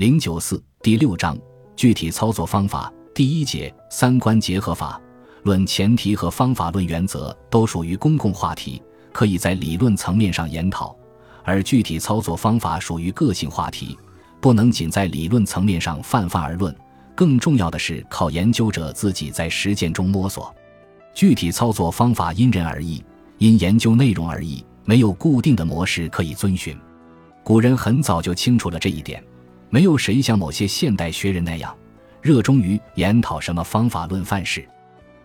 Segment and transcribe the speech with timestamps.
[0.00, 1.38] 零九四第六章
[1.76, 2.90] 具体操作方法。
[3.14, 4.98] 第一节三观结合法。
[5.42, 8.82] 论前提和方法论原则都属于公共话题，
[9.12, 10.96] 可以在理论层面上研讨；
[11.44, 13.94] 而具体操作方法属于个性话题，
[14.40, 16.74] 不能仅在理论层面上泛泛而论，
[17.14, 20.50] 更重要的是靠研究者自己在实践中摸索。
[21.12, 23.04] 具体操作方法因人而异，
[23.36, 26.74] 因研究内容而异，没有固定的模式可以遵循。
[27.44, 29.22] 古人很早就清楚了这一点，
[29.70, 31.74] 没有谁像某些现代学人那样
[32.20, 34.68] 热衷于研讨什么方法论范式。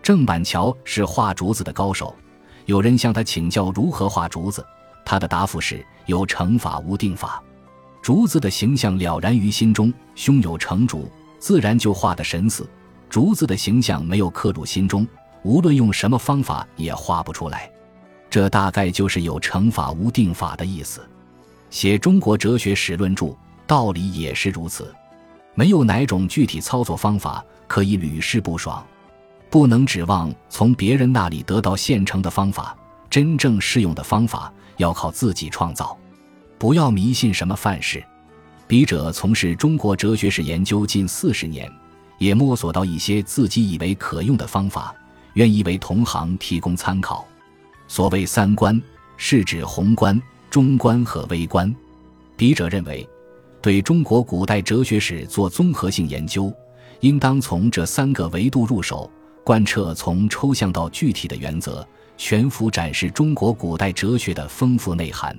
[0.01, 2.15] 郑板桥是画竹子的高手，
[2.65, 4.63] 有人向他请教如何画竹子，
[5.03, 7.43] 他的答复是有成法无定法。
[8.03, 12.63] 竹子的形象了然于心中，胸有成竹，自然就画得神似；
[13.09, 15.07] 竹子的形象没有刻入心中，
[15.41, 17.70] 无论用什么方法也画不出来。
[18.29, 21.01] 这大概就是有成法无定法的意思。
[21.71, 23.35] 写中国哲学史论著，
[23.67, 24.93] 道理也是如此，
[25.53, 28.85] 没有哪种具体操作方法可以屡试不爽。
[29.49, 32.77] 不能指望从别人那里得到现成的方法，
[33.09, 35.98] 真正适用的方法要靠自己创造。
[36.57, 38.03] 不要迷信什么范式。
[38.67, 41.71] 笔者从事中国哲学史研究近四十年，
[42.18, 44.93] 也摸索到一些自己以为可用的方法，
[45.34, 47.25] 愿意为同行提供参考。
[47.87, 48.81] 所谓三观，
[49.18, 51.73] 是指宏观、中观和微观。
[52.35, 53.07] 笔者认为，
[53.66, 56.54] 对中国古代哲学史做综合性研究，
[56.99, 59.10] 应当从这三个维度入手。
[59.44, 61.84] 贯彻从抽象到具体的原则，
[62.16, 65.36] 全幅展示中国古代哲学的丰富内涵。